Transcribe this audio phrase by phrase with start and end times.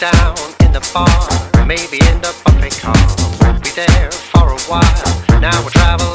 [0.00, 2.96] down in the bar, maybe in the buffet car.
[3.42, 5.40] Won't be there for a while.
[5.40, 6.09] Now we're traveling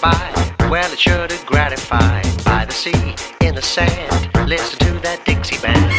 [0.00, 2.22] by, well, it sure to gratify.
[2.44, 5.92] By the sea, in the sand, listen to that Dixie band.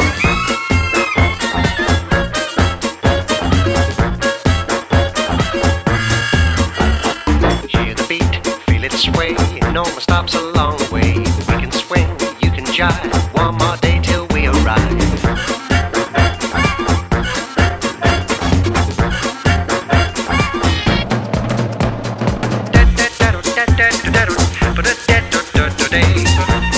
[7.68, 9.34] Hear the beat, feel it sway.
[9.72, 11.18] No more stops along the way.
[11.48, 12.08] We can swing,
[12.40, 13.12] you can jive.
[13.34, 13.87] One more day
[26.00, 26.77] day.